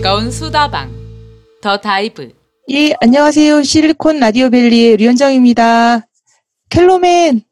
[0.00, 0.90] 즐거운 수다방
[1.60, 2.30] 더 다이브
[2.70, 3.62] 예, 안녕하세요.
[3.62, 6.06] 실리콘 라디오밸리의 류현정입니다.
[6.70, 7.42] 켈로맨.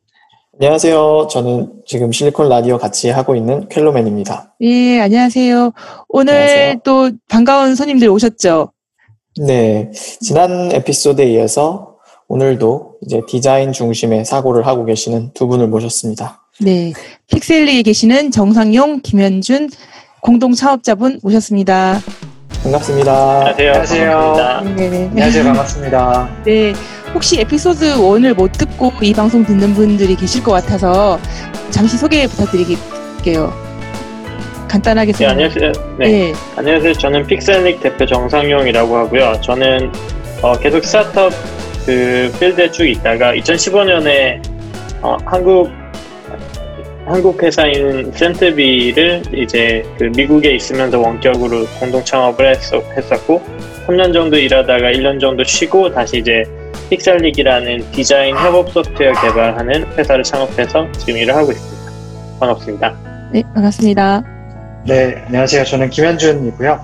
[0.54, 1.28] 안녕하세요.
[1.30, 4.54] 저는 지금 실리콘 라디오 같이 하고 있는 켈로맨입니다.
[4.62, 5.72] 예, 안녕하세요.
[6.08, 6.74] 오늘 안녕하세요.
[6.84, 8.72] 또 반가운 손님들 오셨죠?
[9.46, 9.90] 네.
[10.22, 11.96] 지난 에피소드에 이어서
[12.28, 16.48] 오늘도 이제 디자인 중심의 사고를 하고 계시는 두 분을 모셨습니다.
[16.62, 16.94] 네.
[17.26, 19.68] 픽셀릭에 계시는 정상용, 김현준
[20.22, 22.00] 공동 창업자분 모셨습니다.
[22.68, 23.46] 반갑습니다.
[23.48, 24.12] 안녕하세요.
[24.12, 24.74] 안녕하세요.
[24.76, 25.08] 네네.
[25.10, 25.44] 안녕하세요.
[25.44, 26.28] 반갑습니다.
[26.44, 26.72] 네.
[27.14, 31.18] 혹시 에피소드 1을 못 듣고 이 방송 듣는 분들이 계실 것 같아서
[31.70, 33.52] 잠시 소개 부탁드릴게요.
[34.68, 35.26] 간단하게 네.
[35.26, 35.72] 안녕하세요.
[35.98, 36.06] 네.
[36.06, 36.32] 네.
[36.56, 36.92] 안녕하세요.
[36.94, 39.40] 저는 픽셀릭 대표 정상용이라고 하고요.
[39.40, 39.90] 저는
[40.42, 41.32] 어, 계속 스타트업
[41.86, 44.42] 그 필드에 쭉 있다가 2015년에
[45.00, 45.70] 어, 한국
[47.08, 53.40] 한국 회사인 센트비를 이제 그 미국에 있으면서 원격으로 공동 창업을 했었, 했었고
[53.86, 56.44] 3년 정도 일하다가 1년 정도 쉬고 다시 이제
[56.90, 61.92] 픽셀릭이라는 디자인 협업 소프트웨어 개발하는 회사를 창업해서 지금 일을 하고 있습니다.
[62.40, 62.94] 반갑습니다.
[63.32, 64.22] 네, 반갑습니다.
[64.86, 65.64] 네, 안녕하세요.
[65.64, 66.80] 저는 김현준이고요.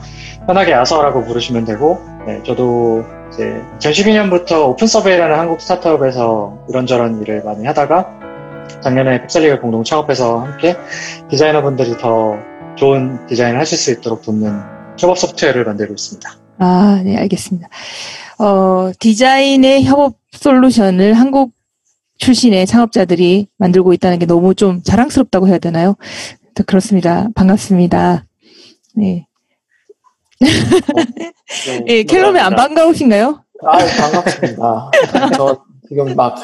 [0.47, 7.67] 편하게 아서라고 부르시면 되고, 네, 저도 이제 2012년부터 오픈 서베이라는 한국 스타트업에서 이런저런 일을 많이
[7.67, 8.24] 하다가
[8.85, 10.77] 작년에 픽셀릭을 공동 창업해서 함께
[11.31, 12.37] 디자이너분들이 더
[12.77, 14.61] 좋은 디자인을 하실 수 있도록 돕는
[14.99, 16.31] 협업 소프트웨어를 만들고 있습니다.
[16.59, 17.69] 아, 네, 알겠습니다.
[18.39, 21.53] 어, 디자인의 협업 솔루션을 한국
[22.19, 25.97] 출신의 창업자들이 만들고 있다는 게 너무 좀 자랑스럽다고 해야 되나요?
[26.55, 27.29] 네, 그렇습니다.
[27.35, 28.27] 반갑습니다.
[28.97, 29.27] 네.
[31.89, 33.43] 예, 켈롬이 안 반가우신가요?
[33.67, 34.91] 아, 반갑습니다.
[35.37, 36.37] 저 지금 막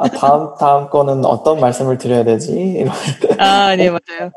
[0.00, 2.52] 아, 다음 다음 거는 어떤 말씀을 드려야 되지?
[2.52, 2.92] 이런
[3.38, 4.30] 아, 네, 맞아요.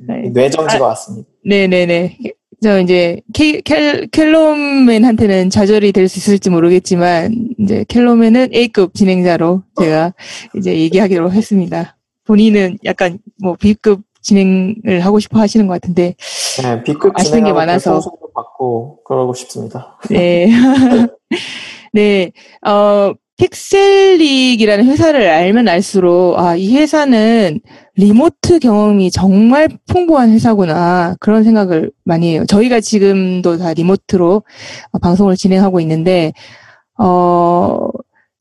[0.00, 0.28] 네.
[0.30, 1.28] 뇌정지가 왔습니다.
[1.44, 2.18] 네 네 네.
[2.62, 10.14] 저 이제 케, 켈, 켈롬맨한테는 좌절이 될 수 있을지 모르겠지만 이제 켈롬맨은 A급 진행자로 제가
[10.56, 11.96] 이제 얘기하기로 했습니다.
[12.24, 16.14] 본인은 약간 뭐 B급 진행을 하고 싶어 하시는 것 같은데
[16.62, 18.00] 네, B급 아시는 게 많아서.
[18.34, 19.98] 받고 그러고 싶습니다.
[20.08, 20.48] 네.
[21.92, 22.30] 네.
[22.66, 23.12] 어,
[23.42, 27.60] 픽셀릭이라는 회사를 알면 알수록, 아, 이 회사는
[27.96, 31.16] 리모트 경험이 정말 풍부한 회사구나.
[31.18, 32.44] 그런 생각을 많이 해요.
[32.46, 34.44] 저희가 지금도 다 리모트로
[34.92, 36.32] 어, 방송을 진행하고 있는데,
[36.98, 37.88] 어,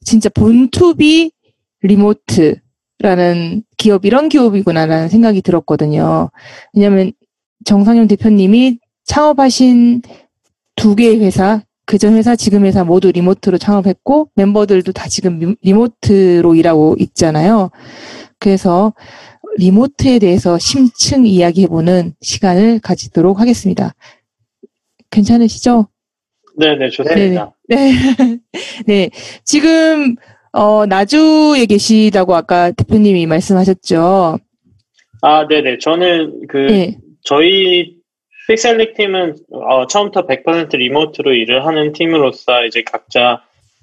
[0.06, 1.32] 진짜 본투비
[1.82, 6.30] 리모트라는 기업, 이런 기업이구나라는 생각이 들었거든요.
[6.74, 7.12] 왜냐면
[7.66, 10.04] 정상용 대표님이 창업하신
[10.76, 16.56] 두 개의 회사, 그전 회사, 지금 회사 모두 리모트로 창업했고, 멤버들도 다 지금 리- 리모트로
[16.56, 17.70] 일하고 있잖아요.
[18.40, 18.94] 그래서
[19.58, 23.94] 리모트에 대해서 심층 이야기해보는 시간을 가지도록 하겠습니다.
[25.10, 25.88] 괜찮으시죠?
[26.58, 27.54] 네네, 좋습니다.
[27.68, 27.94] 네.
[28.86, 29.10] 네.
[29.44, 30.16] 지금,
[30.54, 34.38] 어, 나주에 계시다고 아까 대표님이 말씀하셨죠.
[35.22, 35.78] 아, 네네.
[35.80, 36.98] 저는 그, 네.
[37.24, 38.01] 저희
[38.52, 43.42] 픽셀릭 팀은 어, 처음부터 100% 리모트로 일을 하는 팀으로서 이제 각자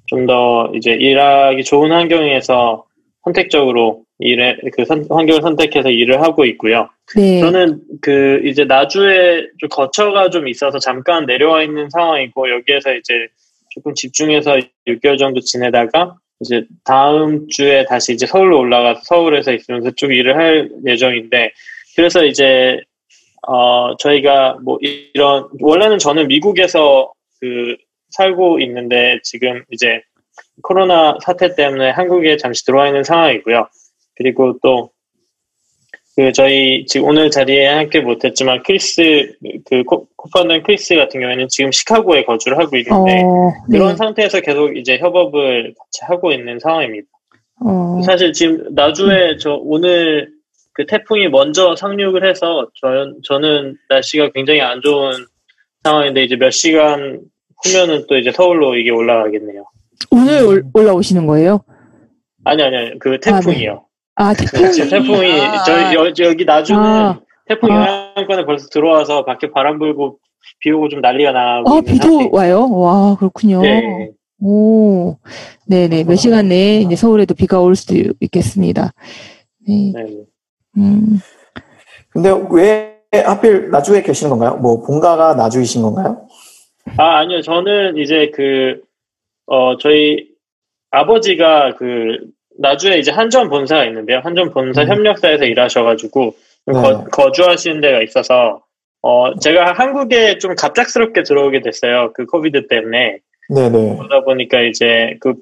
[0.09, 2.84] 좀 더 이제 일하기 좋은 환경에서
[3.25, 6.89] 선택적으로 일에, 그 선- 환경을 선택해서 일을 하고 있고요.
[7.15, 7.41] 네.
[7.41, 13.29] 저는 그 이제 나주에 좀 거처가 좀 있어서 잠깐 내려와 있는 상황이고 여기에서 이제
[13.71, 14.56] 조금 집중해서
[14.87, 20.71] 6개월 정도 지내다가 이제 다음 주에 다시 이제 서울로 올라가서 서울에서 있으면서 쭉 일을 할
[20.87, 21.53] 예정인데
[21.97, 22.81] 그래서 이제
[23.47, 27.76] 어 저희가 뭐 이런 원래는 저는 미국에서 그
[28.10, 30.00] 살고 있는데 지금 이제
[30.62, 33.69] 코로나 사태 때문에 한국에 잠시 들어와 있는 상황이고요.
[34.16, 34.91] 그리고 또
[36.17, 39.37] 그 저희 지금 오늘 자리에 함께 못했지만 크리스
[39.67, 43.79] 그 co- co-founder 크리스 같은 경우에는 지금 시카고에 거주를 하고 있는데 어, 네.
[43.79, 47.06] 그런 상태에서 계속 이제 협업을 같이 하고 있는 상황입니다.
[47.64, 50.29] 어, 사실 지금 나주에 저 오늘
[50.78, 52.88] 그 태풍이 먼저 상륙을 해서 저,
[53.25, 55.12] 저는 날씨가 굉장히 안 좋은
[55.82, 57.20] 상황인데 이제 몇 시간
[57.64, 59.64] 후면은 또 이제 서울로 이게 올라가겠네요.
[60.12, 61.64] 오늘 올- 올라오시는 거예요?
[62.44, 63.84] 아니 아니 아니 그 태풍이요.
[64.14, 64.72] 아, 태풍이.
[64.72, 67.20] 지금 태풍이 아, 저 여, 여기 나주는 아.
[67.48, 68.12] 태풍 아.
[68.14, 70.20] 영향권에 벌써 들어와서 밖에 바람 불고
[70.60, 72.36] 비 오고 좀 난리가 나고 아, 비도 상태입니다.
[72.38, 72.70] 와요?
[72.70, 73.62] 와, 그렇군요.
[73.62, 74.10] 네.
[74.40, 75.16] 오,
[75.66, 76.04] 네네.
[76.04, 78.92] 몇 시간 내에 이제 서울에도 비가 올 수도 있겠습니다.
[79.66, 79.92] 네.
[79.92, 80.06] 네.
[80.76, 81.19] 음,
[82.11, 84.56] 근데 왜 하필 나주에 계시는 건가요?
[84.56, 86.29] 뭐 본가가 나주이신 건가요?
[86.97, 87.43] 아, 아니요.
[87.43, 88.81] 저는 이제 그,
[89.47, 90.29] 어, 저희
[90.91, 92.19] 아버지가 그,
[92.59, 94.20] 나주에 이제 한전 본사가 있는데요.
[94.23, 94.88] 한전 본사 음.
[94.88, 96.35] 협력사에서 일하셔가지고,
[96.67, 96.73] 네.
[96.73, 98.62] 거, 거주하시는 데가 있어서,
[99.03, 102.12] 어, 제가 한국에 좀 갑작스럽게 들어오게 됐어요.
[102.14, 103.19] 그 코비드 때문에.
[103.55, 103.97] 네네.
[103.97, 105.35] 그러다 보니까 이제 그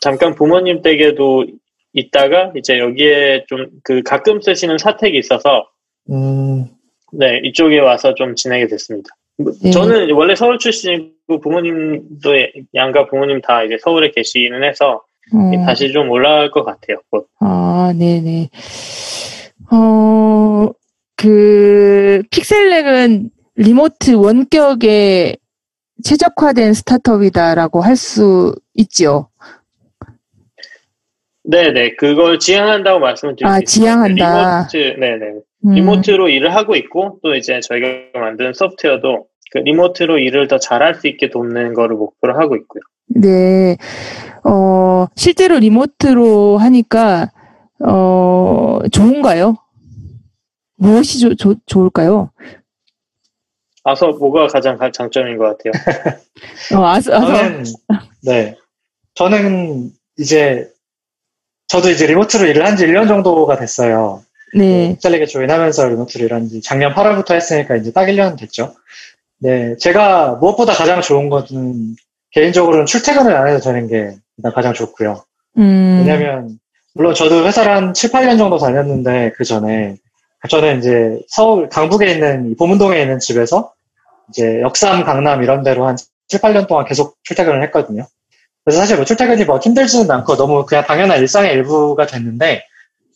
[0.00, 1.44] 잠깐 부모님 댁에도
[1.92, 5.66] 있다가 이제 여기에 좀 그 가끔 쓰시는 사택이 있어서
[6.10, 6.66] 음,
[7.12, 9.08] 네, 이쪽에 와서 좀 지내게 됐습니다.
[9.38, 9.70] 뭐, 네.
[9.70, 12.30] 저는 원래 서울 출신이고 부모님도
[12.74, 15.02] 양가 부모님 다 이제 서울에 계시는 해서
[15.32, 17.00] 어, 다시 좀 올라갈 것 같아요.
[17.10, 17.28] 곧.
[17.40, 18.48] 아, 네네.
[19.70, 20.68] 어,
[21.16, 25.36] 그, 픽셀렉은 리모트 원격에
[26.04, 29.28] 최적화된 스타트업이다라고 할 수 있죠.
[31.52, 33.64] 네네, 그걸 지향한다고 말씀을 드릴 아, 수 있어요.
[33.64, 34.68] 지향한다.
[34.70, 35.26] 리모트, 네네.
[35.64, 40.94] 음, 리모트로 일을 하고 있고 또 이제 저희가 만든 소프트웨어도 그 리모트로 일을 더 잘할
[40.96, 42.82] 수 있게 돕는 거를 목표로 하고 있고요.
[43.08, 43.78] 네.
[44.44, 47.32] 어, 실제로 리모트로 하니까,
[47.82, 49.56] 어, 좋은가요?
[50.76, 52.30] 무엇이 조, 조, 좋을까요?
[53.84, 55.72] 아서 뭐가 가장 가- 장점인 것 같아요.
[56.76, 57.64] 어, 아서, 아서, 저는
[58.22, 58.54] 네
[59.14, 60.68] 저는 이제
[61.68, 64.22] 저도 이제 리모트로 일을 한 지 1년 정도가 됐어요.
[64.54, 64.96] 네.
[65.00, 68.74] 셀렉에 조인하면서 리모트로 일한 지 작년 8월부터 했으니까 이제 딱 1년 됐죠.
[69.40, 71.96] 네, 제가 무엇보다 가장 좋은 것은
[72.32, 75.22] 개인적으로는 출퇴근을 안 해도 되는 게 일단 가장 좋고요.
[75.58, 76.58] 음, 왜냐면
[76.94, 79.96] 물론 저도 회사를 한 7, 8년 정도 다녔는데 그 전에
[80.48, 83.72] 저는 이제 서울 강북에 있는 이 보문동에 있는 집에서
[84.30, 85.96] 이제 역삼 강남 이런 데로 한
[86.28, 88.06] 7, 8년 동안 계속 출퇴근을 했거든요.
[88.68, 92.66] 그래서 사실 뭐 출퇴근이 뭐 힘들지는 않고 너무 그냥 당연한 일상의 일부가 됐는데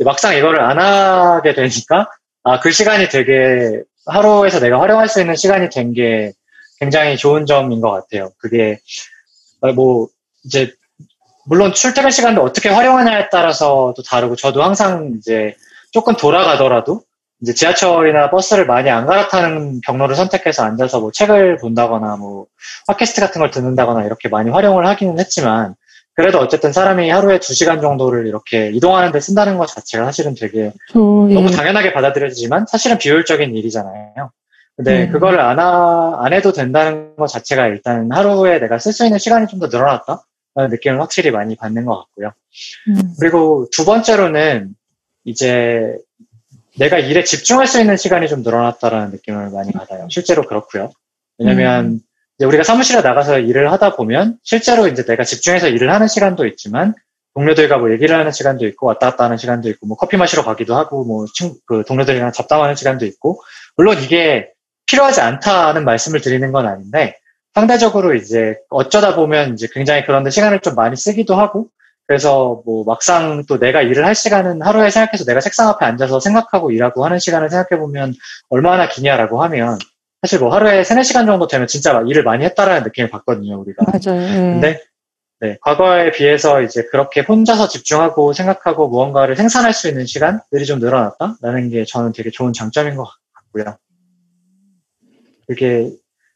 [0.00, 2.08] 막상 이거를 안 하게 되니까
[2.42, 6.32] 아 그 시간이 되게 하루에서 내가 활용할 수 있는 시간이 된 게
[6.80, 8.30] 굉장히 좋은 점인 것 같아요.
[8.38, 8.80] 그게
[9.76, 10.08] 뭐
[10.46, 10.72] 이제
[11.44, 15.54] 물론 출퇴근 시간도 어떻게 활용하냐에 따라서도 다르고 저도 항상 이제
[15.90, 17.02] 조금 돌아가더라도
[17.42, 22.46] 이제 지하철이나 버스를 많이 안 갈아타는 경로를 선택해서 앉아서 뭐 책을 본다거나 뭐
[22.86, 25.74] 팟캐스트 같은 걸 듣는다거나 이렇게 많이 활용을 하기는 했지만
[26.14, 30.72] 그래도 어쨌든 사람이 하루에 두 시간 정도를 이렇게 이동하는 데 쓴다는 것 자체가 사실은 되게
[30.92, 31.34] 저, 예.
[31.34, 34.30] 너무 당연하게 받아들여지지만 사실은 비효율적인 일이잖아요.
[34.76, 35.12] 근데 음.
[35.12, 39.46] 그거를 안, 하, 안 해도 된다는 것 자체가 일단 하루에 내가 쓸 수 있는 시간이
[39.48, 40.24] 좀 더 늘어났다
[40.54, 42.32] 라는 느낌을 확실히 많이 받는 것 같고요.
[42.88, 44.74] 음, 그리고 두 번째로는
[45.24, 45.96] 이제
[46.78, 50.06] 내가 일에 집중할 수 있는 시간이 좀 늘어났다라는 느낌을 많이 받아요.
[50.10, 50.90] 실제로 그렇고요.
[51.38, 52.00] 왜냐면
[52.38, 56.94] 이제 우리가 사무실에 나가서 일을 하다 보면 실제로 이제 내가 집중해서 일을 하는 시간도 있지만
[57.34, 60.74] 동료들과 뭐 얘기를 하는 시간도 있고 왔다 갔다 하는 시간도 있고 뭐 커피 마시러 가기도
[60.76, 63.42] 하고 뭐 친, 그 동료들이랑 잡담하는 시간도 있고
[63.76, 64.50] 물론 이게
[64.86, 67.16] 필요하지 않다는 말씀을 드리는 건 아닌데
[67.54, 71.68] 상대적으로 이제 어쩌다 보면 이제 굉장히 그런데 시간을 좀 많이 쓰기도 하고
[72.06, 76.70] 그래서 뭐 막상 또 내가 일을 할 시간은 하루에 생각해서 내가 책상 앞에 앉아서 생각하고
[76.70, 78.14] 일하고 하는 시간을 생각해 보면
[78.48, 79.78] 얼마나 기냐라고 하면
[80.20, 83.84] 사실 뭐 하루에 3, 4시간 정도 되면 진짜 막 일을 많이 했다라는 느낌을 받거든요, 우리가.
[83.86, 84.22] 맞아요.
[84.22, 84.34] 예.
[84.34, 84.80] 근데
[85.40, 91.70] 네, 과거에 비해서 이제 그렇게 혼자서 집중하고 생각하고 무언가를 생산할 수 있는 시간들이 좀 늘어났다라는
[91.70, 93.76] 게 저는 되게 좋은 장점인 것 같고요.
[95.48, 95.90] 그게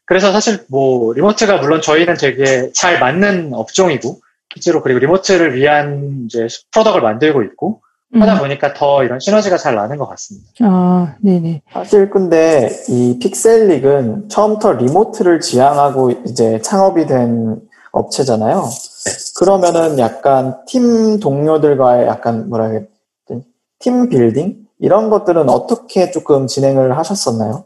[0.05, 4.19] 그래서 사실 뭐 리모트가 물론 저희는 되게 잘 맞는 업종이고
[4.53, 7.81] 실제로 그리고 리모트를 위한 이제 프로덕을 만들고 있고
[8.15, 10.47] 음, 하다 보니까 더 이런 시너지가 잘 나는 것 같습니다.
[10.61, 11.61] 아, 네네.
[11.71, 17.61] 사실 근데 이 픽셀릭은 처음부터 리모트를 지향하고 이제 창업이 된
[17.91, 18.63] 업체잖아요.
[19.37, 22.81] 그러면은 약간 팀 동료들과의 약간 뭐라 해야
[23.27, 23.43] 되지?
[23.79, 24.65] 팀 빌딩?
[24.79, 27.65] 이런 것들은 어떻게 조금 진행을 하셨었나요?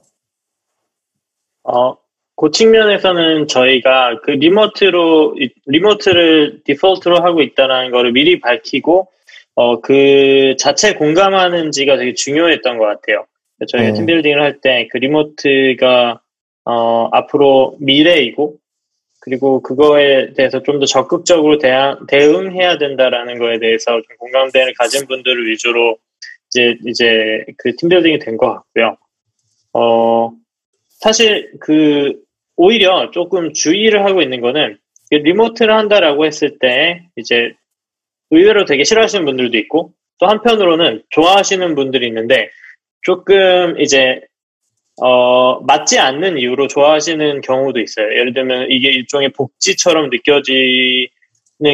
[1.63, 1.95] 어,
[2.41, 9.10] 그 측면에서는 저희가 그 리모트로, 이- 리모트를 디폴트로 하고 있다는 거를 미리 밝히고,
[9.55, 13.25] 어, 그 자체 공감하는지가 되게 중요했던 것 같아요.
[13.67, 13.93] 저희가 네.
[13.93, 16.19] 팀빌딩을 할 때 그 리모트가,
[16.65, 18.57] 어, 앞으로 미래이고,
[19.19, 25.48] 그리고 그거에 대해서 좀 더 적극적으로 대항, 대응해야 된다라는 거에 대해서 좀 공감대를 가진 분들을
[25.48, 25.98] 위주로
[26.50, 28.98] 이제, 이제 그 팀빌딩이 된 것 같고요.
[29.74, 30.31] 어,
[31.00, 32.15] 사실 그
[32.63, 34.77] 오히려 조금 주의를 하고 있는 거는
[35.09, 37.53] 그 리모트를 한다라고 했을 때 이제
[38.29, 42.51] 의외로 되게 싫어하시는 분들도 있고 또 한편으로는 좋아하시는 분들이 있는데
[43.01, 44.21] 조금 이제
[45.01, 48.05] 어 맞지 않는 이유로 좋아하시는 경우도 있어요.
[48.11, 51.07] 예를 들면 이게 일종의 복지처럼 느껴지는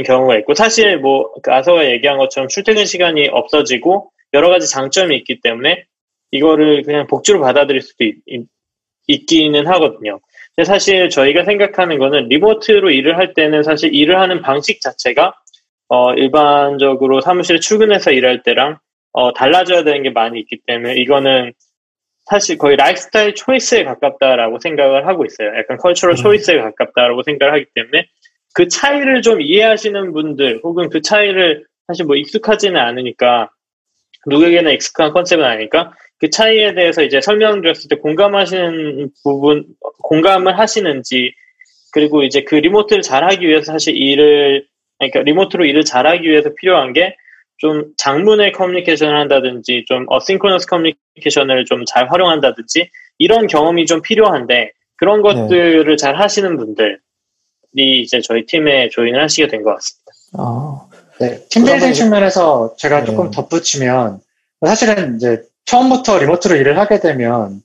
[0.05, 5.83] 경우가 있고 사실 뭐그 아서가 얘기한 것처럼 출퇴근 시간이 없어지고 여러 가지 장점이 있기 때문에
[6.31, 8.15] 이거를 그냥 복지로 받아들일 수도 있,
[9.07, 10.21] 있기는 하거든요.
[10.57, 15.35] 근데 사실 저희가 생각하는 거는 리모트로 일을 할 때는 사실 일을 하는 방식 자체가
[15.87, 18.79] 어, 일반적으로 사무실에 출근해서 일할 때랑
[19.13, 21.53] 어, 달라져야 되는 게 많이 있기 때문에 이거는
[22.25, 25.55] 사실 거의 라이프스타일 초이스에 가깝다라고 생각을 하고 있어요.
[25.59, 26.15] 약간 컬처럴 음.
[26.15, 28.07] 초이스에 가깝다라고 생각을 하기 때문에
[28.55, 33.51] 그 차이를 좀 이해하시는 분들 혹은 그 차이를 사실 뭐 익숙하지는 않으니까
[34.25, 39.65] 누구에게나 익숙한 컨셉은 아니니까 그 차이에 대해서 이제 설명드렸을 때 공감하시는 부분
[40.03, 41.33] 공감을 하시는지
[41.91, 44.65] 그리고 이제 그 리모트를 잘하기 위해서 사실 일을
[44.99, 47.15] 그러니까 리모트로 일을 잘하기 위해서 필요한 게
[47.57, 55.21] 좀 장문의 커뮤니케이션을 한다든지 좀 어싱크로너스 커뮤니케이션을 좀 잘 활용한다든지 이런 경험이 좀 필요한데 그런
[55.21, 56.97] 것들을 잘 하시는 분들이
[57.75, 60.11] 이제 저희 팀에 조인을 하시게 된 것 같습니다.
[60.37, 60.87] 아,
[61.19, 63.05] 네, 팀빌딩 측면에서 제가 네.
[63.05, 64.19] 조금 덧붙이면
[64.65, 67.61] 사실은 이제 처음부터 리모트로 일을 하게 되면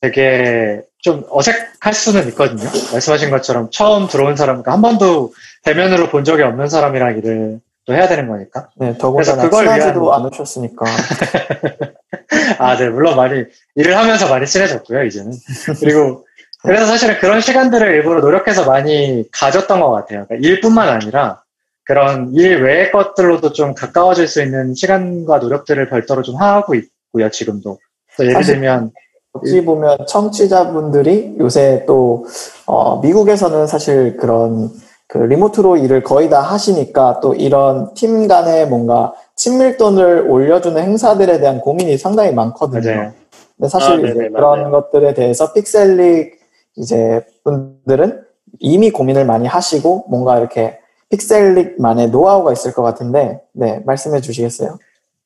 [0.00, 2.64] 되게 좀 어색할 수는 있거든요.
[2.92, 7.94] 말씀하신 것처럼 처음 들어온 사람, 그러니까 한 번도 대면으로 본 적이 없는 사람이랑 일을 또
[7.94, 8.68] 해야 되는 거니까.
[8.76, 10.86] 네, 더군다나 그걸 친하지도 위한- 않으셨으니까.
[12.58, 15.32] 아, 네, 물론 많이 일을 하면서 많이 친해졌고요, 이제는.
[15.80, 16.24] 그리고
[16.62, 20.24] 그래서 사실은 그런 시간들을 일부러 노력해서 많이 가졌던 것 같아요.
[20.26, 21.42] 그러니까 일뿐만 아니라
[21.84, 27.30] 그런 일 외의 것들로도 좀 가까워질 수 있는 시간과 노력들을 별도로 좀 하고 있 고요,
[27.30, 27.78] 지금도.
[28.20, 28.90] 예를 사실- 들면,
[29.32, 32.24] 어찌 보면 청취자분들이 요새 또
[32.66, 34.70] 어, 미국에서는 사실 그런
[35.08, 41.60] 그 리모트로 일을 거의 다 하시니까 또 이런 팀 간의 뭔가 친밀도를 올려주는 행사들에 대한
[41.60, 42.80] 고민이 상당히 많거든요.
[42.94, 43.12] 맞아요.
[43.56, 44.70] 근데 사실 아, 네네, 이제 그런 맞아요.
[44.70, 46.38] 것들에 대해서 픽셀릭
[46.76, 48.22] 이제 분들은
[48.60, 50.78] 이미 고민을 많이 하시고 뭔가 이렇게
[51.10, 54.78] 픽셀릭만의 노하우가 있을 것 같은데 네 말씀해 주시겠어요?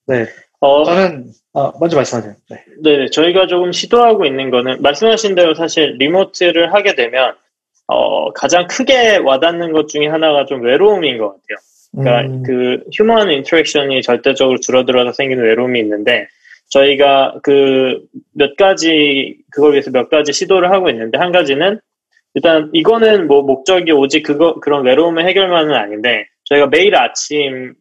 [0.07, 0.27] 네,
[0.61, 2.35] 어, 저는, 어, 먼저 말씀하세요.
[2.51, 2.65] 네.
[2.83, 7.35] 네, 저희가 조금 시도하고 있는 거는 말씀하신 대로 사실 remote를 하게 되면
[7.87, 11.59] 어, 가장 크게 와닿는 것 중에 하나가 좀 외로움인 것 같아요.
[11.93, 16.27] 그러니까 음, 그 human interaction이 절대적으로 줄어들어서 생기는 외로움이 있는데
[16.71, 18.01] 저희가 그
[18.35, 21.81] 몇 가지 그걸 위해서 몇 가지 시도를 하고 있는데 한 가지는
[22.35, 27.75] 일단 이거는 뭐 목적이 오직 그거 그런 외로움의 해결만은 아닌데 저희가 매일 아침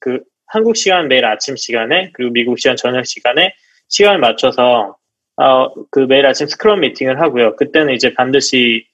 [0.00, 0.20] 그
[0.52, 3.54] 한국 시간 매일 아침 시간에 그리고 미국 시간 저녁 시간에
[3.88, 4.96] 시간을 맞춰서
[5.36, 7.56] 어, 그 매일 아침 스크럼 미팅을 하고요.
[7.56, 8.84] 그때는 이제 반드시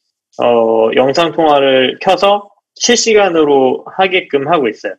[0.41, 4.95] 어, 영상 통화를 켜서 실시간으로 하게끔 하고 있어요.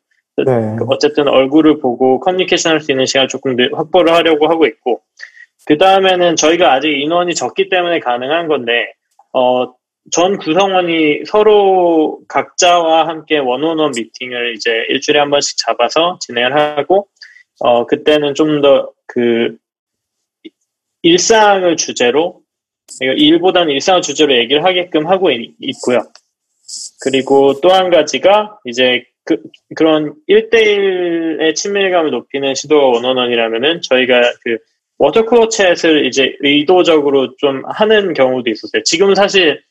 [0.45, 0.75] 네.
[0.89, 5.01] 어쨌든 얼굴을 보고 커뮤니케이션 할 수 있는 시간을 조금 더 확보를 하려고 하고 있고,
[5.65, 8.93] 그 다음에는 저희가 아직 인원이 적기 때문에 가능한 건데,
[9.33, 9.73] 어,
[10.11, 17.07] 전 구성원이 서로 각자와 함께 원온원 미팅을 이제 일주일에 한 번씩 잡아서 진행을 하고,
[17.59, 19.57] 어, 그때는 좀 더 그,
[21.01, 22.41] 일상을 주제로,
[23.01, 26.01] 일보다는 일상을 주제로 얘기를 하게끔 하고 있, 있고요.
[27.01, 29.37] 그리고 또 한 가지가 이제 그,
[29.75, 34.57] 그런 1대1의 친밀감을 높이는 시도가 원원원이라면은 저희가 그
[34.97, 38.83] 워터쿨러 챗을 이제 의도적으로 좀 하는 경우도 있었어요.
[38.83, 39.61] 지금 사실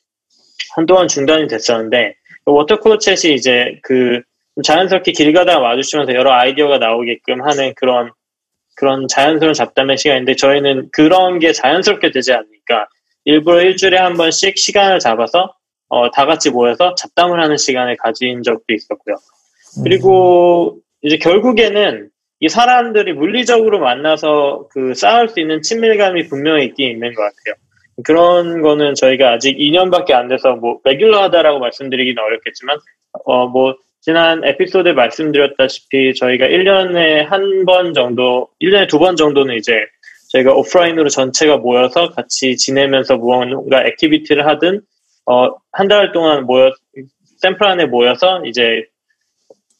[0.78, 4.22] 한동안 중단이 됐었는데 워터쿨러 챗이 이제 그
[4.62, 8.12] 자연스럽게 길 가다가 마주치면서 여러 아이디어가 나오게끔 하는 그런
[8.76, 12.86] 그런 자연스러운 잡담의 시간인데 저희는 그런 게 자연스럽게 되지 않으니까
[13.24, 15.52] 일부러 일주일에 한 번씩 시간을 잡아서
[15.88, 19.16] 어, 다 같이 모여서 잡담을 하는 시간을 가진 적도 있었고요.
[19.82, 22.08] 그리고 이제 결국에는
[22.38, 27.56] 이 사람들이 물리적으로 만나서 그 쌓을 수 있는 친밀감이 분명히 있긴 있는 것 같아요.
[28.04, 32.78] 그런 거는 저희가 아직 2년밖에 안 돼서 뭐 regular하다라고 말씀드리기는 어렵겠지만
[33.24, 39.72] 어 뭐 지난 에피소드에 말씀드렸다시피 저희가 1년에 한 번 정도, 1년에 두 번 정도는 이제
[40.32, 44.82] 저희가 오프라인으로 전체가 모여서 같이 지내면서 무언가 activity를 하든
[45.26, 46.70] 어, 한 달 동안 모여,
[47.42, 48.84] 샘플 안에 모여서 이제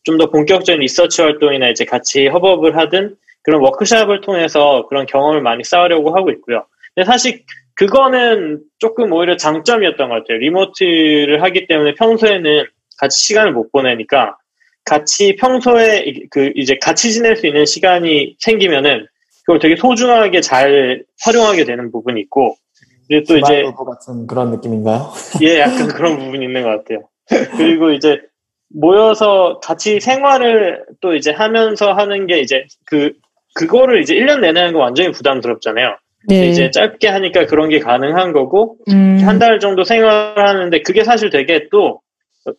[0.04, 5.62] 좀 더 본격적인 리서치 활동이나 이제 같이 협업을 하든 그런 워크샵을 통해서 그런 경험을 많이
[5.64, 6.66] 쌓으려고 하고 있고요.
[6.99, 10.38] 근데 사실 그거는 조금 오히려 장점이었던 것 같아요.
[10.38, 12.64] 리모트를 하기 때문에 평소에는
[12.99, 14.37] 같이 시간을 못 보내니까
[14.85, 19.07] 같이 평소에 이- 그 이제 같이 지낼 수 있는 시간이 생기면은
[19.45, 22.57] 그걸 되게 소중하게 잘 활용하게 되는 부분이 있고
[23.07, 25.12] 그리고 또 이제 같은 그런 느낌인가요?
[25.43, 27.09] 예, 약간 그런 부분이 있는 것 같아요.
[27.57, 28.21] 그리고 이제
[28.71, 33.12] 모여서 같이 생활을 또 이제 하면서 하는 게 이제 그,
[33.55, 35.97] 그거를 이제 1년 내내 하는 거 완전히 부담스럽잖아요.
[36.28, 36.49] 네.
[36.49, 42.00] 이제 짧게 하니까 그런 게 가능한 거고, 음, 한달 정도 생활하는데 그게 사실 되게 또,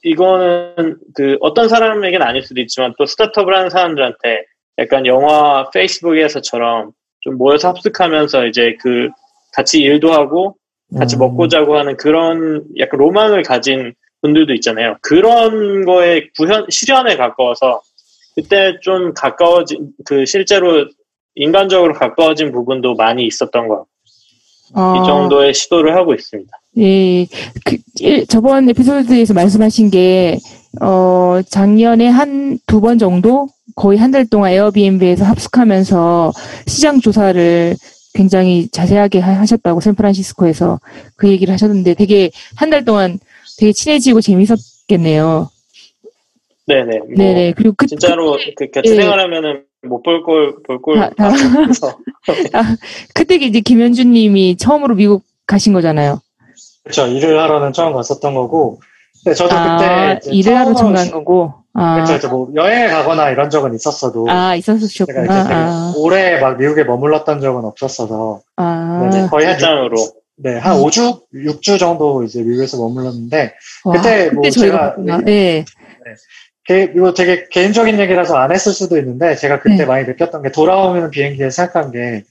[0.03, 4.43] 이거는 그 어떤 사람에게는 아닐 수도 있지만 또 스타트업을 하는 사람들한테
[4.77, 9.09] 약간 영화 페이스북에서처럼 좀 모여서 합숙하면서 이제 그
[9.53, 10.55] 같이 일도 하고
[10.97, 14.97] 같이 음, 먹고 자고 하는 그런 약간 로망을 가진 분들도 있잖아요.
[15.01, 17.81] 그런 거에 구현, 실현에 가까워서
[18.35, 20.87] 그때 좀 가까워진, 그 실제로
[21.43, 23.85] 인간적으로 가까워진 부분도 많이 있었던 것 같아요.
[24.73, 26.51] 아, 이 정도의 시도를 하고 있습니다.
[26.77, 27.25] 예,
[27.65, 30.37] 그, 일- 저번 에피소드에서 말씀하신 게,
[30.81, 36.33] 어, 작년에 한 두 번 정도 거의 한 달 동안 에어비앤비에서 합숙하면서
[36.67, 37.75] 시장 조사를
[38.13, 40.79] 굉장히 자세하게 하- 하셨다고 샌프란시스코에서
[41.15, 43.17] 그 얘기를 하셨는데 되게 한 달 동안
[43.57, 45.49] 되게 친해지고 재밌었겠네요.
[46.67, 46.97] 네네.
[46.99, 47.53] 뭐 네네.
[47.57, 48.95] 그리고 그, 진짜로 그 같이 예.
[48.95, 51.11] 생활하면 못 볼 걸 볼걸
[53.13, 56.21] 그때 이제 김현준 님이 처음으로 미국 가신 거잖아요.
[56.83, 57.07] 그렇죠.
[57.07, 58.81] 일을 하러는 처음 갔었던 거고.
[59.23, 59.77] 근데 저도 아,
[60.15, 61.53] 그때 일을 하러 처음 간 거고.
[61.73, 62.15] 아, 그렇죠.
[62.15, 64.55] 이제 뭐 여행을 가거나 이런 적은 있었어도 아.
[64.55, 64.73] 이제
[65.05, 69.95] 되게 아, 오래 막 미국에 머물렀던 적은 없었어서 아, 네, 거의 한 직장으로
[70.41, 70.83] 네, 한 음.
[70.83, 75.19] 5주, 6주 정도 이제 미국에서 머물렀는데, 와, 그때 뭐 저희가 제가.
[75.27, 75.65] 예.
[75.65, 75.65] 게-
[76.73, 79.85] 이거 되게 개인적인 얘기라서 안 했을 수도 있는데, 제가 그때 네.
[79.85, 82.23] 많이 느꼈던 게 돌아오면 비행기에 생각한 게,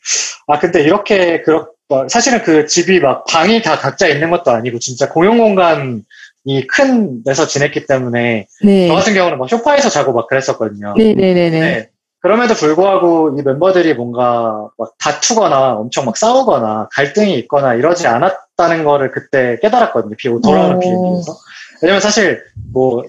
[0.47, 4.79] 아, 근데 이렇게, 그렇, 뭐 사실은 그 집이 막 방이 다 각자 있는 것도 아니고,
[4.79, 6.03] 진짜 공용 공간
[6.45, 8.89] 이 큰 데서 지냈기 때문에, 네.
[8.89, 10.95] 저 같은 경우는 막 소파에서 자고 막 그랬었거든요.
[10.97, 11.61] 네네네네.
[11.61, 11.89] 네.
[12.21, 19.13] 그럼에도 불구하고 이 멤버들이 뭔가 막 다투거나 엄청 막 싸우거나 갈등이 있거나 이러지 않았다는 거를
[19.13, 20.17] 그때 깨달았거든요.
[20.17, 20.81] 비 돌아오는 오.
[20.81, 21.37] 비행기에서.
[21.83, 22.43] 왜냐면 사실
[22.73, 23.05] 뭐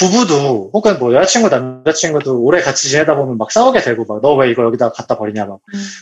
[0.00, 4.50] 부부도 혹은 뭐 여자친구 남자친구도 오래 같이 지내다 보면 막 싸우게 되고 막 너 왜
[4.50, 5.58] 이거 여기다 갖다 버리냐 막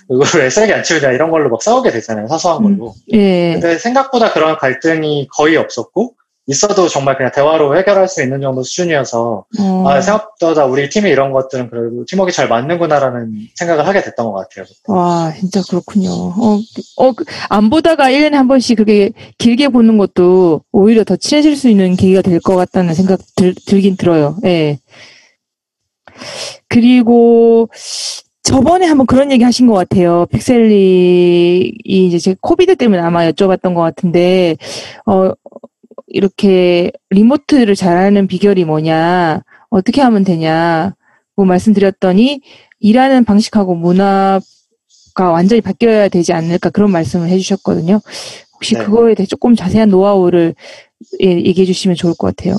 [0.09, 2.28] 이거 왜 쓰레기 안 치우냐 이런 걸로 막 싸우게 되잖아요.
[2.28, 2.78] 사소한 음.
[2.78, 2.95] 걸로.
[3.12, 3.55] 예.
[3.55, 6.14] 근데 생각보다 그런 갈등이 거의 없었고
[6.50, 11.31] 있어도 정말 그냥 대화로 해결할 수 있는 정도 수준이어서 어, 아, 생각보다 우리 팀이 이런
[11.33, 14.64] 것들은 그래도 팀워크 잘 맞는구나라는 생각을 하게 됐던 것 같아요.
[14.87, 16.11] 와, 진짜 그렇군요.
[16.11, 16.59] 어,
[16.97, 21.69] 어, 그- 안 보다가 1년에 한 번씩 그렇게 길게 보는 것도 오히려 더 친해질 수
[21.69, 24.37] 있는 계기가 될 것 같다는 생각 들, 들긴 들어요.
[24.45, 24.78] 예.
[26.69, 27.69] 그리고,
[28.43, 30.25] 저번에 한번 그런 얘기 하신 것 같아요.
[30.30, 34.56] 픽셀릭, 이 이제 제 COVID 때문에 아마 여쭤봤던 것 같은데,
[35.04, 35.32] 어,
[36.08, 40.94] 이렇게 remote를 잘하는 비결이 뭐냐, 어떻게 하면 되냐,
[41.36, 42.40] 고 말씀드렸더니,
[42.80, 44.40] 일하는 방식하고 문화가
[45.30, 48.00] 완전히 바뀌어야 되지 않을까 그런 말씀을 해주셨거든요.
[48.54, 48.84] 혹시 네.
[48.84, 50.54] 그거에 대해 조금 자세한 노하우를
[51.23, 52.56] 예, 얘기해 주시면 좋을 것 같아요.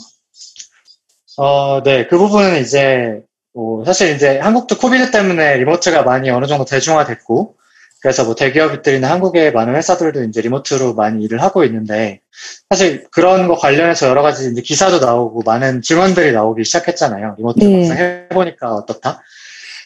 [1.38, 2.08] 어, 네.
[2.08, 7.56] 그 부분은 이제, 뭐, 사실 이제 한국도 COVID 때문에 remote가 많이 어느 정도 대중화됐고,
[8.02, 12.22] 그래서 뭐 대기업들이나 한국의 많은 회사들도 이제 remote로 많이 일을 하고 있는데,
[12.70, 17.36] 사실 그런 거 관련해서 여러 가지 이제 기사도 나오고 많은 증언들이 나오기 시작했잖아요.
[17.38, 17.88] remote 네.
[17.88, 19.22] 막상 해보니까 어떻다?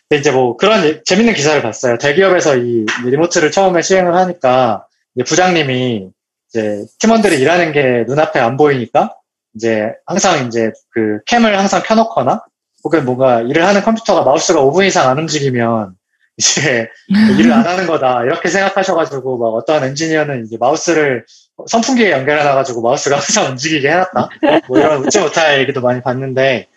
[0.08, 1.98] 근데 이제 뭐 그런 예- 재밌는 기사를 봤어요.
[1.98, 6.10] 대기업에서 이 remote를 처음에 시행을 하니까 이제 부장님이
[6.50, 9.16] 이제 팀원들이 일하는 게 눈앞에 안 보이니까
[9.56, 12.44] 이제 항상 이제 그 캠을 항상 켜놓거나
[12.84, 15.96] 혹은 뭔가 일을 하는 컴퓨터가 마우스가 5분 이상 안 움직이면
[16.38, 16.90] 이제
[17.38, 18.24] 일을 안 하는 거다.
[18.24, 21.26] 이렇게 생각하셔가지고 막 어떤 엔지니어는 이제 마우스를
[21.68, 24.30] 선풍기에 연결해놔가지고 마우스가 항상 움직이게 해놨다.
[24.68, 26.68] 뭐 이런 웃지 못할 얘기도 많이 봤는데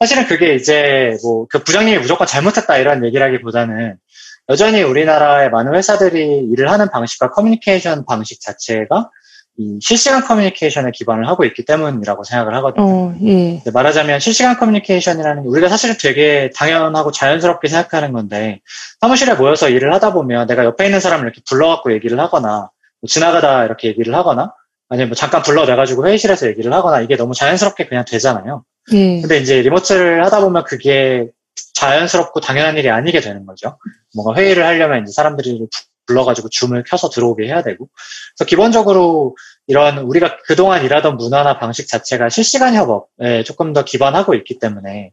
[0.00, 3.96] 사실은 그게 이제 뭐 그 부장님이 무조건 잘못했다 이런 얘기라기보다는
[4.50, 9.08] 여전히 우리나라의 많은 회사들이 일을 하는 방식과 커뮤니케이션 방식 자체가 이
[9.80, 12.84] 실시간 커뮤니케이션에 기반을 하고 있기 때문이라고 생각을 하거든요.
[12.84, 13.62] 어, 예.
[13.62, 18.60] 네, 말하자면 실시간 커뮤니케이션이라는 게 우리가 사실은 되게 당연하고 자연스럽게 생각하는 건데
[19.00, 23.64] 사무실에 모여서 일을 하다 보면 내가 옆에 있는 사람을 이렇게 불러갖고 얘기를 하거나 뭐 지나가다
[23.64, 24.52] 이렇게 얘기를 하거나
[24.88, 28.64] 아니면 뭐 잠깐 불러내가지고 회의실에서 얘기를 하거나 이게 너무 자연스럽게 그냥 되잖아요.
[28.92, 29.20] 예.
[29.20, 31.28] 근데 이제 리모트를 하다 보면 그게
[31.74, 33.78] 자연스럽고 당연한 일이 아니게 되는 거죠.
[34.14, 35.66] 뭔가 회의를 하려면 이제 사람들이
[36.06, 37.88] 불러가지고 줌을 켜서 들어오게 해야 되고.
[38.36, 39.36] 그래서 기본적으로
[39.66, 45.12] 이런 우리가 그동안 일하던 문화나 방식 자체가 실시간 협업에 조금 더 기반하고 있기 때문에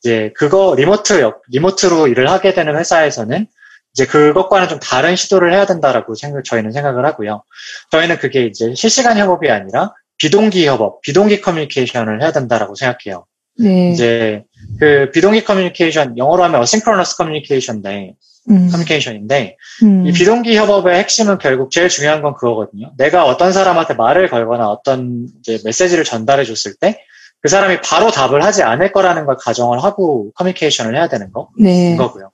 [0.00, 3.46] 이제 그거 remote, 역- remote로 일을 하게 되는 회사에서는
[3.94, 7.44] 이제 그것과는 좀 다른 시도를 해야 된다라고 생각, 저희는 생각을 하고요.
[7.90, 13.26] 저희는 그게 이제 실시간 협업이 아니라 비동기 협업, 비동기 커뮤니케이션을 해야 된다라고 생각해요.
[13.58, 13.92] 네.
[13.92, 14.44] 이제
[14.80, 18.14] 그 비동기 커뮤니케이션 영어로 하면 asynchronous communication인데
[18.50, 22.92] 음, 커뮤니케이션인데 음, 이 비동기 협업의 핵심은 결국 제일 중요한 건 그거거든요.
[22.96, 27.06] 내가 어떤 사람한테 말을 걸거나 어떤 이제 메시지를 전달해 줬을 때
[27.42, 31.96] 그 사람이 바로 답을 하지 않을 거라는 걸 가정을 하고 커뮤니케이션을 해야 되는 거 네.
[31.96, 32.30] 거고요.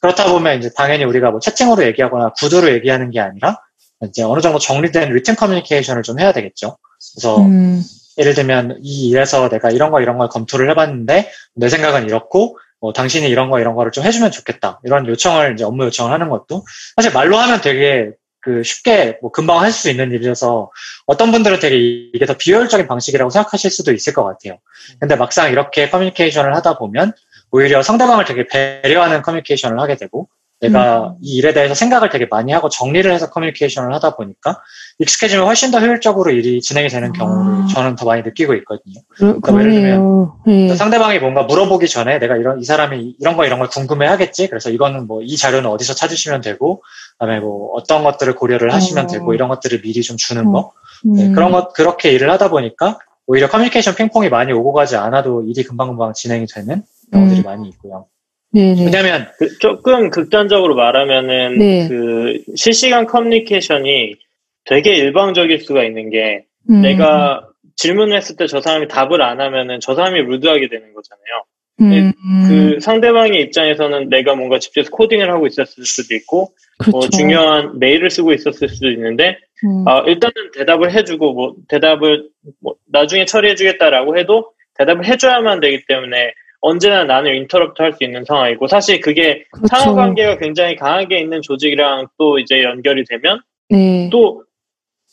[0.00, 3.58] 그렇다 보면 이제 당연히 우리가 뭐 채팅으로 얘기하거나 구두로 얘기하는 게 아니라
[4.06, 6.76] 이제 어느 정도 정리된 written communication을 좀 해야 되겠죠.
[7.14, 7.82] 그래서 음,
[8.18, 12.92] 예를 들면 이 일에서 내가 이런 거 이런 걸 검토를 해봤는데 내 생각은 이렇고 뭐
[12.92, 16.64] 당신이 이런 거 이런 거를 좀 해주면 좋겠다 이런 요청을 이제 업무 요청을 하는 것도
[16.96, 18.12] 사실 말로 하면 되게
[18.42, 20.70] 그 쉽게 뭐 금방 할 수 있는 일이라서
[21.06, 24.58] 어떤 분들은 되게 이게 더 비효율적인 방식이라고 생각하실 수도 있을 것 같아요.
[24.98, 27.12] 근데 막상 이렇게 커뮤니케이션을 하다 보면
[27.50, 30.28] 오히려 상대방을 되게 배려하는 커뮤니케이션을 하게 되고
[30.60, 34.60] 내가 이 일에 대해서 생각을 되게 많이 하고 정리를 해서 커뮤니케이션을 하다 보니까
[34.98, 37.66] 익숙해지면 훨씬 더 효율적으로 일이 진행이 되는 경우를 아.
[37.72, 39.00] 저는 더 많이 느끼고 있거든요.
[39.08, 40.36] 그러, 그러니까 예를 그러네요.
[40.48, 40.74] 예.
[40.74, 44.48] 상대방이 뭔가 물어보기 전에 내가 이런 이 사람이 이런 거 이런 걸 궁금해 하겠지.
[44.48, 46.82] 그래서 이거는 뭐 이 자료는 어디서 찾으시면 되고
[47.18, 49.06] 그다음에 뭐 어떤 것들을 고려를 하시면 어.
[49.06, 50.52] 되고 이런 것들을 미리 좀 주는 어.
[50.52, 50.72] 거.
[51.04, 51.32] 네, 음.
[51.34, 56.12] 그런 것 그렇게 일을 하다 보니까 오히려 커뮤니케이션 핑퐁이 많이 오고 가지 않아도 일이 금방금방
[56.14, 57.44] 진행이 되는 경우들이 음.
[57.44, 58.06] 많이 있고요.
[58.52, 58.84] 네네.
[58.84, 61.88] 왜냐하면 그 조금 극단적으로 말하면은 네.
[61.88, 64.16] 그 실시간 커뮤니케이션이
[64.64, 66.82] 되게 일방적일 수가 있는 게 음.
[66.82, 71.44] 내가 질문을 했을 때 저 사람이 답을 안 하면은 저 사람이 루드하게 되는 거잖아요.
[71.80, 72.12] 음.
[72.46, 76.90] 그 상대방의 입장에서는 내가 뭔가 집에서 코딩을 하고 있었을 수도 있고 그렇죠.
[76.90, 79.88] 뭐 중요한 메일을 쓰고 있었을 수도 있는데 음.
[79.88, 82.28] 아, 일단은 대답을 해주고 뭐 대답을
[82.60, 88.66] 뭐 나중에 처리해주겠다라고 해도 대답을 해줘야만 되기 때문에 언제나 나는 인터럽트 할 수 있는 상황이고
[88.68, 89.68] 사실 그게 그렇죠.
[89.68, 94.08] 상하 관계가 굉장히 강하게 있는 조직이랑 또 이제 연결이 되면 네.
[94.12, 94.44] 또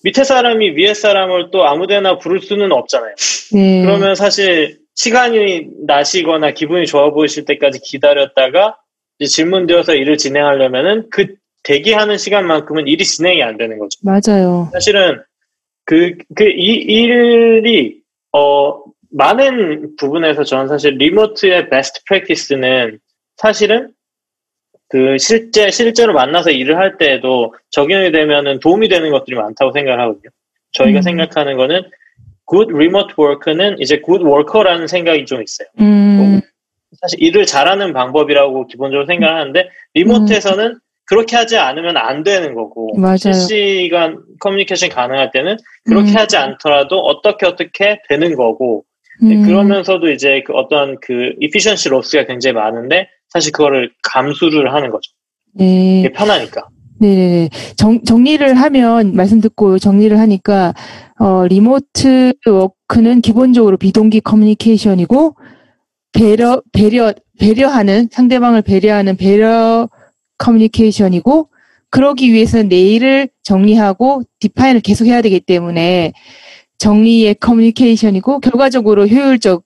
[0.04, 3.16] 밑에 사람이 위에 사람을 또 아무데나 부를 수는 없잖아요.
[3.54, 3.82] 네.
[3.84, 8.78] 그러면 사실 시간이 나시거나 기분이 좋아 보이실 때까지 기다렸다가
[9.26, 14.00] 질문되어서 일을 진행하려면은 그 대기하는 시간만큼은 일이 진행이 안 되는 거죠.
[14.04, 14.70] 맞아요.
[14.74, 15.22] 사실은
[15.86, 17.98] 그, 그, 이 일이,
[18.32, 23.00] 어, 많은 부분에서 저는 사실 리모트의 베스트 프랙티스는
[23.38, 23.92] 사실은
[24.90, 30.30] 그 실제, 실제로 만나서 일을 할 때에도 적용이 되면은 도움이 되는 것들이 많다고 생각을 하거든요.
[30.72, 31.02] 저희가 음.
[31.02, 31.84] 생각하는 거는
[32.46, 35.68] good remote work는 이제 good worker라는 생각이 좀 있어요.
[35.80, 36.42] 음.
[37.02, 43.02] 사실 일을 잘하는 방법이라고 기본적으로 생각하는데 리모트에서는 그렇게 하지 않으면 안 되는 거고 음.
[43.02, 43.18] 맞아요.
[43.18, 46.16] 실시간 커뮤니케이션 가능할 때는 그렇게 음.
[46.16, 49.44] 하지 않더라도 어떻게 어떻게 되는 거고 네, 음.
[49.46, 55.12] 그러면서도 이제 그 어떤 그 이피션시 로스가 굉장히 많은데 사실 그거를 감수를 하는 거죠.
[55.54, 56.00] 네.
[56.00, 56.68] 이게 편하니까.
[57.00, 57.50] 네네네.
[57.76, 60.74] 정, 정리를 하면, 말씀 듣고 정리를 하니까,
[61.20, 65.36] 어, 리모트 워크는 기본적으로 비동기 커뮤니케이션이고,
[66.14, 69.88] 배려, 배려, 배려하는, 상대방을 배려하는 배려
[70.40, 71.50] 커뮤니케이션이고,
[71.92, 76.14] 그러기 위해서는 내일을 정리하고, 디파인을 계속 해야 되기 때문에,
[76.78, 79.62] 정리의 커뮤니케이션이고, 결과적으로 효율적으로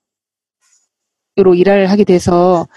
[1.55, 2.67] 일을 하게 돼서,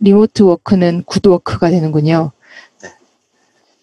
[0.00, 2.32] remote work는 good work가 되는군요.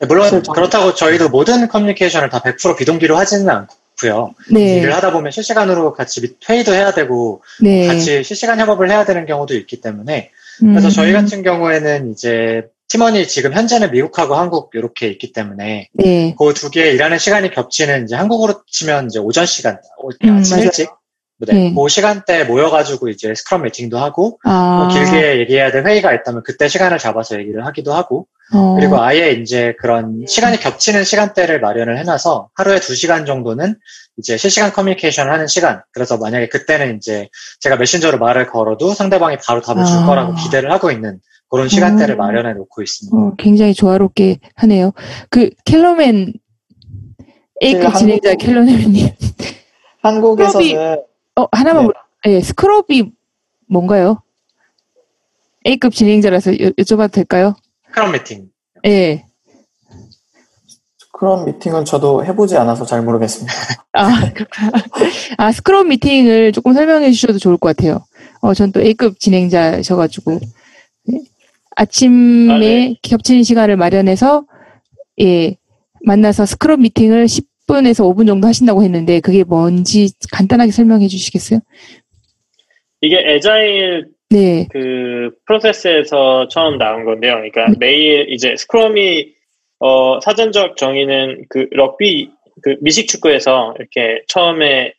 [0.07, 4.33] 물론 사실 저는- 그렇다고 저희도 모든 커뮤니케이션을 다 100% 비동기로 하지는 않고요.
[4.51, 4.77] 네.
[4.77, 7.87] 일을 하다 보면 실시간으로 같이 미- 회의도 해야 되고 네.
[7.87, 13.27] 같이 실시간 협업을 해야 되는 경우도 있기 때문에 그래서 음, 저희 같은 경우에는 이제 팀원이
[13.27, 16.35] 지금 현재는 미국하고 한국 이렇게 있기 때문에 네.
[16.37, 20.65] 그두 개 일하는 시간이 겹치는 이제 한국으로 치면 이제 오전 시간, 오- 음, 아침 맞아요.
[20.65, 20.89] 일찍
[21.47, 21.73] 네, 네.
[21.73, 26.67] 그 시간대에 모여가지고 이제 스크럼 미팅도 하고 아, 또 길게 얘기해야 될 회의가 있다면 그때
[26.67, 32.49] 시간을 잡아서 얘기를 하기도 하고 어, 그리고 아예 이제 그런 시간이 겹치는 시간대를 마련을 해놔서
[32.55, 33.75] 하루에 두 시간 정도는
[34.17, 35.81] 이제 실시간 커뮤니케이션을 하는 시간.
[35.93, 37.29] 그래서 만약에 그때는 이제
[37.61, 40.05] 제가 메신저로 말을 걸어도 상대방이 바로 답을 줄 아.
[40.07, 41.19] 거라고 기대를 하고 있는
[41.49, 42.17] 그런 시간대를 음.
[42.17, 43.17] 마련해 놓고 있습니다.
[43.17, 44.91] 어, 굉장히 조화롭게 하네요.
[45.29, 46.33] 그 켈러맨
[47.61, 49.07] A급 한국- 진행자 켈러맨님,
[50.01, 50.97] 한국에서는
[51.35, 51.87] 어 하나만 네.
[51.87, 51.99] 물어.
[52.27, 53.11] 예, 스크럽이
[53.67, 54.21] 뭔가요?
[55.65, 57.55] A급 진행자라서 여, 여쭤봐도 될까요?
[57.87, 58.49] 스크럼 미팅.
[58.85, 59.25] 예.
[61.11, 63.53] 그런 미팅은 저도 해보지 않아서 잘 모르겠습니다.
[63.91, 64.71] 아, 그렇구나.
[65.37, 68.05] 아, 스크럽 미팅을 조금 설명해 주셔도 좋을 것 같아요.
[68.39, 70.39] 어, 전 또 A급 진행자셔가지고.
[71.11, 71.17] 예.
[71.79, 72.95] 아침에 아, 네.
[73.01, 74.45] 겹치는 시간을 마련해서,
[75.21, 75.55] 예,
[76.05, 81.61] 만나서 스크럼 미팅을 10분에서 5분 정도 하신다고 했는데, 그게 뭔지 간단하게 설명해 주시겠어요?
[82.99, 84.67] 이게 agile 네.
[84.69, 87.35] 그 프로세스에서 처음 나온 건데요.
[87.35, 89.33] 그러니까 매일 이제 스크럼이
[89.79, 92.29] 어, 사전적 정의는 그 럭비
[92.61, 94.93] 그 미식 축구에서 이렇게 처음에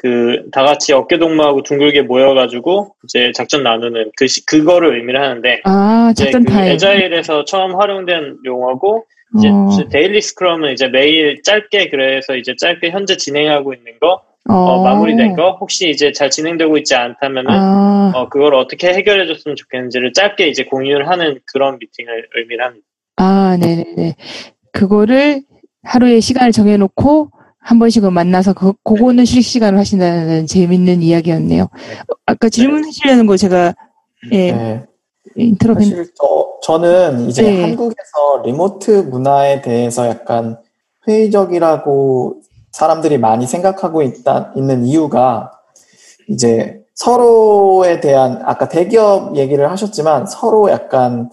[0.00, 5.60] 그 다 같이 어깨 동무하고 둥글게 모여가지고 이제 작전 나누는 그 시- 그거를 의미를 하는데
[5.64, 6.72] 아, 이제 작전 그 타임.
[6.72, 9.04] agile에서 처음 활용된 용어고
[9.36, 14.54] 이제 어, 데일리 스크럼은 이제 매일 짧게 그래서 이제 짧게 현재 진행하고 있는 거 어,
[14.54, 19.54] 어, 마무리된 거 혹시 이제 잘 진행되고 있지 않다면은 아, 어, 그걸 어떻게 해결해 줬으면
[19.54, 22.86] 좋겠는지를 짧게 이제 공유를 하는 그런 미팅을 의미를 합니다.
[23.16, 24.16] 아, 네네네.
[24.72, 25.42] 그거를
[25.84, 31.64] 하루에 시간을 정해놓고 한 번씩은 만나서 그, 그거는 실시간으로 하신다는 재밌는 이야기였네요.
[31.64, 33.74] 어, 아까 질문하시려는 거 제가
[34.32, 34.86] 예, 네.
[35.36, 37.62] 인터뷰 사실 저, 저는 이제 네.
[37.62, 40.58] 한국에서 리모트 문화에 대해서 약간
[41.06, 42.42] 회의적이라고
[42.72, 45.52] 사람들이 많이 생각하고 있다, 있는 이유가
[46.28, 51.30] 이제 서로에 대한 아까 대기업 얘기를 하셨지만 서로 약간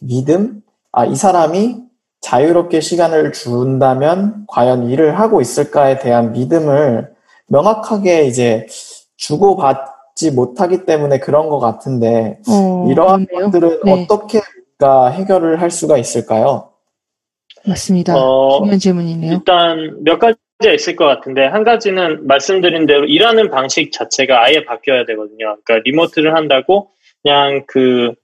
[0.00, 0.62] 믿음?
[0.92, 1.85] 아, 이 사람이
[2.26, 7.08] 자유롭게 시간을 준다면 과연 일을 하고 있을까에 대한 믿음을
[7.46, 8.66] 명확하게 이제
[9.16, 13.50] 주고받지 못하기 때문에 그런 것 같은데 어, 이러한 그렇네요.
[13.52, 13.92] 것들은 네.
[13.92, 14.40] 어떻게
[14.80, 16.72] 우리가 해결을 할 수가 있을까요?
[17.64, 18.16] 맞습니다.
[18.16, 19.32] 어, 중요한 질문이네요.
[19.32, 25.04] 일단 몇 가지가 있을 것 같은데 한 가지는 말씀드린 대로 일하는 방식 자체가 아예 바뀌어야
[25.06, 25.56] 되거든요.
[25.64, 26.90] 그러니까 리모트를 한다고
[27.22, 28.14] 그냥 그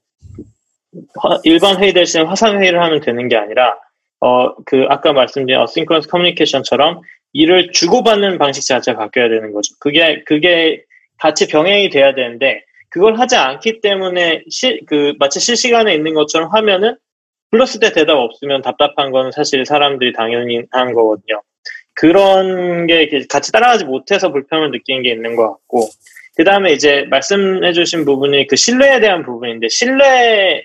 [1.20, 3.76] 화- 일반 회의 대신 화상 회의를 하면 되는 게 아니라
[4.22, 7.00] 어 그 아까 말씀드린 어싱크런스 커뮤니케이션처럼
[7.32, 9.74] 일을 주고받는 방식 자체가 바뀌어야 되는 거죠.
[9.80, 10.84] 그게 그게
[11.18, 16.96] 같이 병행이 돼야 되는데 그걸 하지 않기 때문에 시, 그 마치 실시간에 있는 것처럼 하면은
[17.50, 21.42] 불렀을 때 대답 없으면 답답한 거는 사실 사람들이 당연히 하는 거거든요.
[21.94, 25.88] 그런 게 같이 따라가지 못해서 불편을 느끼는 게 있는 것 같고,
[26.36, 30.62] 그 다음에 이제 말씀해주신 부분이 그 신뢰에 대한 부분인데, 신뢰를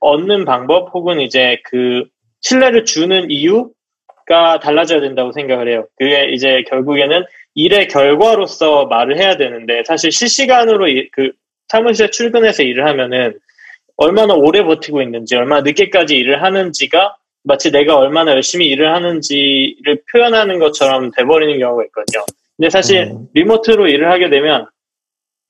[0.00, 2.04] 얻는 방법 혹은 이제 그
[2.46, 5.86] 신뢰를 주는 이유가 달라져야 된다고 생각을 해요.
[5.98, 7.24] 그게 이제 결국에는
[7.56, 11.32] 일의 결과로서 말을 해야 되는데, 사실 실시간으로 이- 그
[11.68, 13.36] 사무실에 출근해서 일을 하면은
[13.96, 20.58] 얼마나 오래 버티고 있는지, 얼마나 늦게까지 일을 하는지가 마치 내가 얼마나 열심히 일을 하는지를 표현하는
[20.60, 22.24] 것처럼 돼버리는 경우가 있거든요.
[22.56, 23.26] 근데 사실 음.
[23.34, 24.68] 리모트로 일을 하게 되면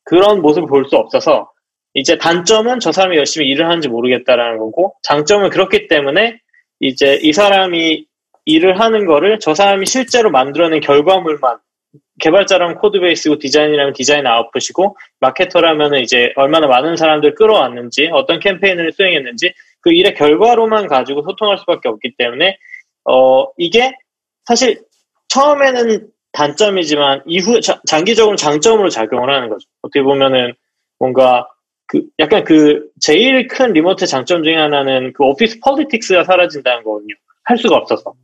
[0.04, 1.50] 그런 모습을 볼 수 없어서
[1.94, 6.38] 이제 단점은 저 사람이 열심히 일을 하는지 모르겠다라는 거고 장점은 그렇기 때문에
[6.80, 8.06] 이제 이 사람이
[8.44, 11.58] 일을 하는 거를 저 사람이 실제로 만들어낸 결과물만
[12.20, 19.52] 개발자라면 code base고 디자인이라면 디자인 아웃풋이고 마케터라면 이제 얼마나 많은 사람들 끌어왔는지 어떤 캠페인을 수행했는지
[19.80, 22.58] 그 일의 결과로만 가지고 소통할 수밖에 없기 때문에
[23.04, 23.92] 어 이게
[24.44, 24.80] 사실
[25.28, 29.66] 처음에는 단점이지만 이후 자- 장기적으로 장점으로 작용을 하는 거죠.
[29.82, 30.54] 어떻게 보면은
[30.98, 31.46] 뭔가
[31.86, 37.14] 그 약간 그 제일 큰 리모트 장점 중에 하나는 그 오피스 폴리틱스가 사라진다는 거거든요.
[37.44, 38.14] 할 수가 없어서.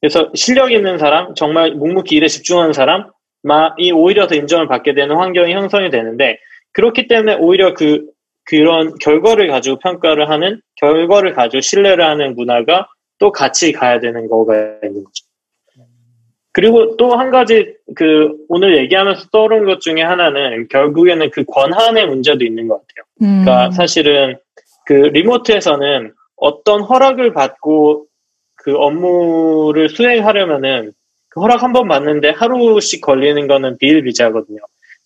[0.00, 5.52] 그래서 실력 있는 사람, 정말 묵묵히 일에 집중하는 사람이 오히려 더 인정을 받게 되는 환경이
[5.52, 6.38] 형성이 되는데
[6.72, 8.06] 그렇기 때문에 오히려 그
[8.44, 14.54] 그런 결과를 가지고 평가를 하는 결과를 가지고 신뢰를 하는 문화가 또 같이 가야 되는 거가
[14.82, 15.24] 있는 거죠.
[16.52, 22.44] 그리고 또 한 가지 그 오늘 얘기하면서 떠오른 것 중에 하나는 결국에는 그 권한의 문제도
[22.44, 23.04] 있는 것 같아요.
[23.22, 24.36] 음, 그러니까 사실은
[24.86, 28.06] 그 리모트에서는 어떤 허락을 받고
[28.56, 30.92] 그 업무를 수행하려면은
[31.30, 34.58] 그 허락 한 번 받는데 하루씩 걸리는 거는 비일비재하거든요.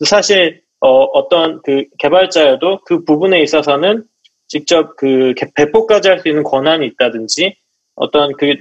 [0.05, 4.05] 사실 어, 떤그 개발자여도 그 부분에 있어서는
[4.49, 7.57] 직접 그 개- 배포까지 할 수 있는 권한이 있다든지
[7.95, 8.57] 어떤 그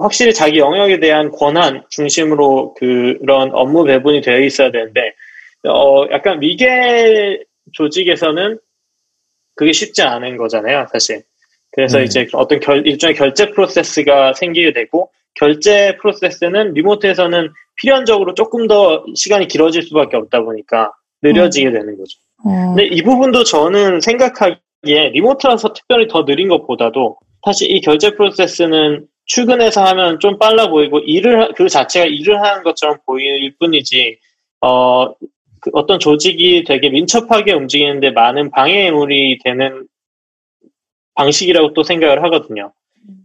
[0.00, 5.14] 확실히 자기 영역에 대한 권한 중심으로 그런 업무 배분이 되어 있어야 되는데
[5.68, 7.38] 어 약간 미개
[7.72, 8.58] 조직에서는
[9.54, 11.22] 그게 쉽지 않은 거잖아요, 사실.
[11.72, 12.04] 그래서 음.
[12.04, 19.48] 이제 어떤 결, 일종의 결제 프로세스가 생기게 되고 결제 프로세스는 리모트에서는 필연적으로 조금 더 시간이
[19.48, 22.18] 길어질 수밖에 없다 보니까 느려지게 되는 거죠.
[22.44, 29.06] 어, 근데 이 부분도 저는 생각하기에 리모트라서 특별히 더 느린 것보다도 사실 이 결제 프로세스는
[29.30, 34.18] 출근해서 하면 좀 빨라 보이고 일을 하- 그 자체가 일을 하는 것처럼 보일 뿐이지
[34.60, 35.14] 어
[35.60, 39.86] 그 어떤 조직이 되게 민첩하게 움직이는데 많은 방해물이 되는
[41.14, 42.72] 방식이라고 또 생각을 하거든요.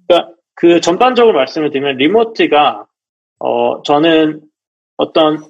[0.07, 2.85] 그러니까 그 전반적으로 말씀을 드리면 리모트가
[3.39, 4.41] 어 저는
[4.97, 5.43] 어떤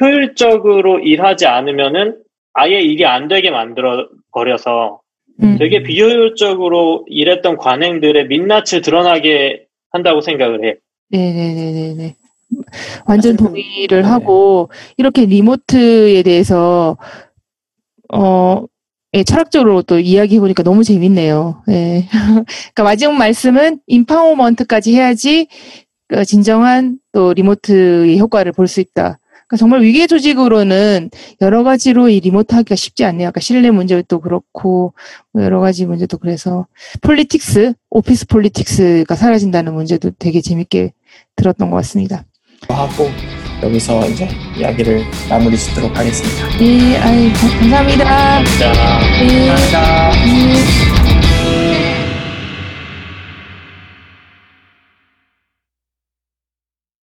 [0.00, 2.22] 효율적으로 일하지 않으면은
[2.54, 5.00] 아예 일이 안 되게 만들어 버려서
[5.42, 9.63] 음, 되게 비효율적으로 일했던 관행들의 민낯을 드러나게
[9.94, 10.74] 한다고 생각을 해요.
[11.10, 12.16] 네네네네네.
[13.06, 14.08] 완전 동의를 네.
[14.08, 16.96] 하고 이렇게 리모트에 대해서
[18.12, 18.64] 어
[19.14, 21.62] 예, 철학적으로 또 이야기해 보니까 너무 재밌네요.
[21.70, 22.06] 예.
[22.74, 25.46] 그러니까 마지막 말씀은 인파워먼트까지 해야지
[26.08, 29.18] 그 진정한 또 리모트의 효과를 볼 수 있다.
[29.46, 33.28] 그러니까 정말 위계 조직으로는 여러 가지로 이 리모트 하기가 쉽지 않네요.
[33.28, 34.94] 아까 신뢰 문제도 그렇고
[35.32, 36.66] 뭐 여러 가지 문제도 그래서
[37.02, 40.92] politics, office politics가 사라진다는 문제도 되게 재밌게
[41.36, 42.24] 들었던 것 같습니다.
[42.68, 43.10] 하고
[43.62, 46.48] 여기서 이제 이야기를 마무리 짓도록 하겠습니다.
[46.58, 48.44] 네, 아이, 감- 감사합니다.
[48.44, 48.72] 진짜
[49.20, 50.10] 네, 감사합니다.
[50.24, 50.83] 네.